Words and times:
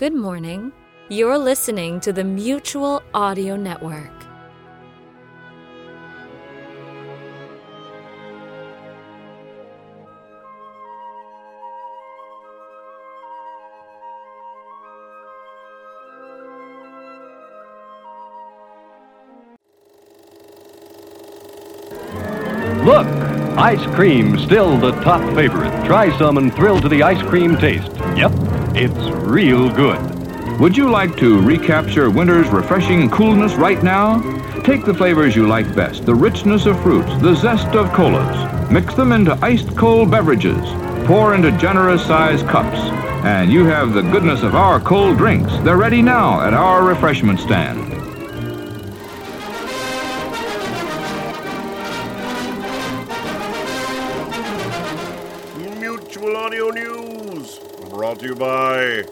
Good 0.00 0.14
morning. 0.14 0.72
You're 1.10 1.36
listening 1.36 2.00
to 2.00 2.10
the 2.10 2.24
Mutual 2.24 3.02
Audio 3.12 3.54
Network. 3.54 4.10
Look, 22.86 23.06
ice 23.58 23.84
cream 23.94 24.38
still 24.38 24.78
the 24.78 24.92
top 25.02 25.20
favorite. 25.34 25.84
Try 25.84 26.16
some 26.16 26.38
and 26.38 26.50
thrill 26.54 26.80
to 26.80 26.88
the 26.88 27.02
ice 27.02 27.20
cream 27.28 27.58
taste. 27.58 27.92
Yep, 28.16 28.32
it's 28.74 29.10
real 29.26 29.70
good. 29.70 30.00
Would 30.60 30.76
you 30.76 30.90
like 30.90 31.16
to 31.16 31.40
recapture 31.40 32.10
winter's 32.10 32.48
refreshing 32.48 33.10
coolness 33.10 33.54
right 33.54 33.82
now? 33.82 34.20
Take 34.62 34.84
the 34.84 34.94
flavors 34.94 35.34
you 35.34 35.48
like 35.48 35.74
best, 35.74 36.06
the 36.06 36.14
richness 36.14 36.66
of 36.66 36.80
fruits, 36.82 37.10
the 37.22 37.34
zest 37.34 37.74
of 37.74 37.92
colas. 37.92 38.70
Mix 38.70 38.94
them 38.94 39.12
into 39.12 39.38
iced 39.42 39.76
cold 39.76 40.10
beverages. 40.10 40.60
Pour 41.06 41.34
into 41.34 41.50
generous 41.58 42.04
sized 42.06 42.46
cups. 42.46 42.78
And 43.24 43.50
you 43.50 43.64
have 43.64 43.92
the 43.92 44.02
goodness 44.02 44.42
of 44.42 44.54
our 44.54 44.78
cold 44.78 45.18
drinks. 45.18 45.52
They're 45.64 45.76
ready 45.76 46.02
now 46.02 46.40
at 46.40 46.54
our 46.54 46.84
refreshment 46.84 47.40
stand. 47.40 47.99
Brought 58.10 58.20
to 58.20 58.26
you 58.26 58.34
by 58.34 59.04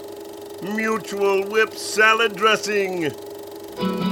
Mutual 0.75 1.45
Whip 1.45 1.73
Salad 1.73 2.35
Dressing. 2.35 3.11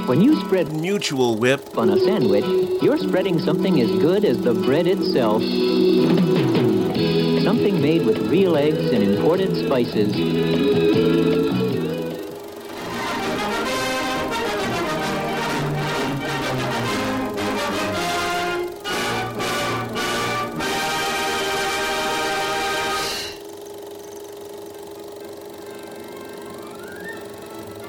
When 0.07 0.21
you 0.21 0.39
spread 0.45 0.71
Mutual 0.71 1.35
Whip. 1.35 1.77
on 1.77 1.89
a 1.89 1.99
sandwich, 1.99 2.45
you're 2.81 2.97
spreading 2.97 3.37
something 3.37 3.81
as 3.81 3.89
good 3.99 4.23
as 4.23 4.39
the 4.41 4.53
bread 4.53 4.87
itself. 4.87 5.41
Something 7.43 7.81
made 7.81 8.05
with 8.05 8.29
real 8.29 8.55
eggs 8.55 8.89
and 8.91 9.03
imported 9.03 9.57
spices. 9.57 11.46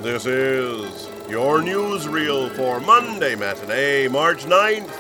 This 0.01 0.27
is 0.27 1.09
your 1.29 1.59
newsreel 1.59 2.55
for 2.55 2.79
Monday 2.79 3.35
matinee, 3.35 4.07
March 4.07 4.45
9th. 4.45 4.95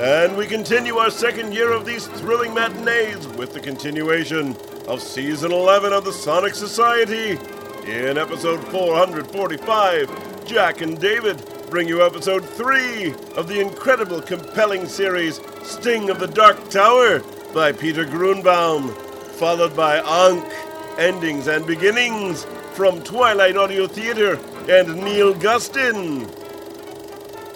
And 0.00 0.36
we 0.36 0.48
continue 0.48 0.96
our 0.96 1.10
second 1.10 1.54
year 1.54 1.70
of 1.70 1.86
these 1.86 2.08
thrilling 2.08 2.52
matinees 2.52 3.28
with 3.28 3.52
the 3.52 3.60
continuation 3.60 4.56
of 4.88 5.00
season 5.00 5.52
11 5.52 5.92
of 5.92 6.04
the 6.04 6.12
Sonic 6.12 6.56
Society. 6.56 7.38
In 7.86 8.18
episode 8.18 8.58
445, 8.72 10.44
Jack 10.44 10.80
and 10.80 11.00
David 11.00 11.40
bring 11.70 11.86
you 11.86 12.04
episode 12.04 12.44
3 12.44 13.14
of 13.36 13.46
the 13.46 13.60
incredible, 13.60 14.20
compelling 14.20 14.88
series 14.88 15.40
Sting 15.62 16.10
of 16.10 16.18
the 16.18 16.26
Dark 16.26 16.68
Tower 16.68 17.20
by 17.54 17.70
Peter 17.70 18.04
Grunbaum, 18.04 18.92
followed 19.38 19.76
by 19.76 19.98
Ankh, 20.00 20.52
Endings 21.00 21.46
and 21.46 21.66
Beginnings 21.66 22.44
from 22.74 23.02
Twilight 23.02 23.56
Audio 23.56 23.86
Theater 23.86 24.34
and 24.68 25.02
Neil 25.02 25.32
Gustin. 25.32 26.28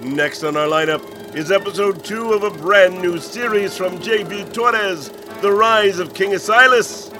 Next 0.00 0.42
on 0.44 0.56
our 0.56 0.66
lineup 0.66 1.34
is 1.34 1.52
episode 1.52 2.02
2 2.02 2.32
of 2.32 2.42
a 2.42 2.50
brand 2.50 3.02
new 3.02 3.18
series 3.18 3.76
from 3.76 4.00
J.V. 4.00 4.46
Torres, 4.46 5.10
The 5.42 5.52
Rise 5.52 5.98
of 5.98 6.14
King 6.14 6.30
Asilas. 6.30 7.12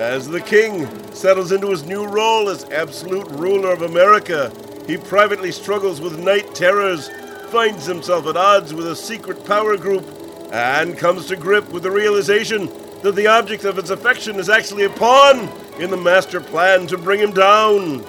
As 0.00 0.26
the 0.26 0.40
king 0.40 0.88
settles 1.14 1.52
into 1.52 1.70
his 1.70 1.84
new 1.84 2.08
role 2.08 2.48
as 2.48 2.64
absolute 2.70 3.28
ruler 3.28 3.72
of 3.72 3.82
America, 3.82 4.52
he 4.88 4.96
privately 4.96 5.52
struggles 5.52 6.00
with 6.00 6.18
night 6.18 6.56
terrors, 6.56 7.08
finds 7.50 7.86
himself 7.86 8.26
at 8.26 8.36
odds 8.36 8.74
with 8.74 8.88
a 8.88 8.96
secret 8.96 9.44
power 9.44 9.76
group, 9.76 10.04
and 10.50 10.98
comes 10.98 11.26
to 11.26 11.36
grip 11.36 11.68
with 11.68 11.84
the 11.84 11.90
realization 11.92 12.68
that 13.02 13.14
the 13.14 13.26
object 13.26 13.64
of 13.64 13.76
his 13.76 13.90
affection 13.90 14.36
is 14.36 14.48
actually 14.48 14.84
a 14.84 14.90
pawn 14.90 15.48
in 15.80 15.90
the 15.90 15.96
master 15.96 16.40
plan 16.40 16.86
to 16.88 16.98
bring 16.98 17.20
him 17.20 17.32
down. 17.32 18.04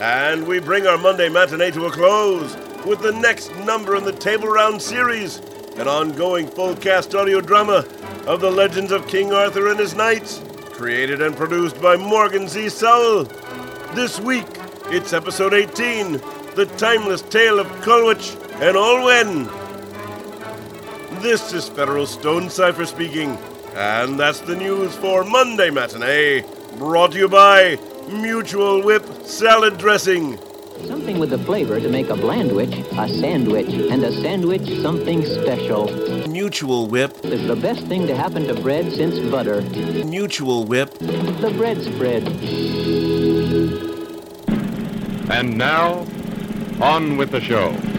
And 0.00 0.46
we 0.46 0.60
bring 0.60 0.86
our 0.86 0.98
Monday 0.98 1.28
matinee 1.28 1.70
to 1.72 1.86
a 1.86 1.90
close 1.90 2.56
with 2.86 3.00
the 3.00 3.12
next 3.12 3.54
number 3.56 3.96
in 3.96 4.04
the 4.04 4.12
Table 4.12 4.48
Round 4.48 4.80
series, 4.80 5.38
an 5.76 5.88
ongoing 5.88 6.46
full 6.46 6.76
cast 6.76 7.14
audio 7.14 7.40
drama 7.40 7.84
of 8.26 8.40
the 8.40 8.50
legends 8.50 8.92
of 8.92 9.08
King 9.08 9.32
Arthur 9.32 9.68
and 9.68 9.78
his 9.78 9.94
knights, 9.94 10.42
created 10.70 11.20
and 11.22 11.36
produced 11.36 11.80
by 11.80 11.96
Morgan 11.96 12.48
Z. 12.48 12.68
Sowell. 12.68 13.24
This 13.94 14.20
week, 14.20 14.46
it's 14.86 15.12
episode 15.12 15.54
18 15.54 16.12
The 16.54 16.70
Timeless 16.76 17.22
Tale 17.22 17.58
of 17.58 17.66
Culhwch 17.82 18.34
and 18.60 18.76
Olwen. 18.76 19.65
This 21.20 21.52
is 21.52 21.68
Federal 21.68 22.06
Stone 22.06 22.50
Cipher 22.50 22.86
speaking, 22.86 23.36
and 23.74 24.18
that's 24.18 24.40
the 24.40 24.54
news 24.54 24.94
for 24.94 25.24
Monday 25.24 25.70
Matinee, 25.70 26.44
brought 26.76 27.12
to 27.12 27.18
you 27.18 27.28
by 27.28 27.78
Mutual 28.08 28.82
Whip 28.82 29.04
Salad 29.24 29.78
Dressing. 29.78 30.38
Something 30.86 31.18
with 31.18 31.30
the 31.30 31.38
flavor 31.38 31.80
to 31.80 31.88
make 31.88 32.10
a 32.10 32.16
blandwich 32.16 32.74
a 32.98 33.08
sandwich, 33.08 33.68
and 33.68 34.04
a 34.04 34.12
sandwich 34.12 34.68
something 34.80 35.24
special. 35.24 35.86
Mutual 36.28 36.86
Whip, 36.86 37.12
Is 37.24 37.46
the 37.46 37.56
best 37.56 37.86
thing 37.86 38.06
to 38.06 38.16
happen 38.16 38.46
to 38.46 38.54
bread 38.54 38.92
since 38.92 39.18
butter. 39.30 39.62
Mutual 40.04 40.64
Whip. 40.64 40.92
The 40.98 41.54
bread 41.56 41.82
spread. 41.82 42.26
And 45.30 45.58
now, 45.58 46.06
on 46.80 47.16
with 47.16 47.30
the 47.30 47.40
show. 47.40 47.95